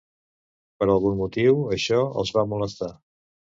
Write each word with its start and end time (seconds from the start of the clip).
Per 0.79 0.87
algun 0.93 1.21
motiu, 1.21 1.61
això 1.77 2.03
els 2.25 2.35
va 2.41 2.49
molestar. 2.57 2.95